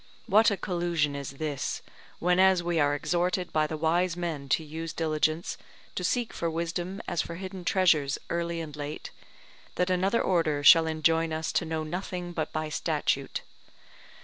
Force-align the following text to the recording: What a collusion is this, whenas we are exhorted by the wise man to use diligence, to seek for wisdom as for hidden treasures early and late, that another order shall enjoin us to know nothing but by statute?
What 0.25 0.49
a 0.49 0.57
collusion 0.57 1.15
is 1.15 1.33
this, 1.33 1.83
whenas 2.17 2.63
we 2.63 2.79
are 2.79 2.95
exhorted 2.95 3.53
by 3.53 3.67
the 3.67 3.77
wise 3.77 4.17
man 4.17 4.49
to 4.49 4.63
use 4.63 4.93
diligence, 4.93 5.59
to 5.93 6.03
seek 6.03 6.33
for 6.33 6.49
wisdom 6.49 7.03
as 7.07 7.21
for 7.21 7.35
hidden 7.35 7.63
treasures 7.63 8.17
early 8.27 8.61
and 8.61 8.75
late, 8.75 9.11
that 9.75 9.91
another 9.91 10.19
order 10.19 10.63
shall 10.63 10.87
enjoin 10.87 11.31
us 11.31 11.51
to 11.51 11.65
know 11.65 11.83
nothing 11.83 12.31
but 12.33 12.51
by 12.51 12.67
statute? 12.67 13.43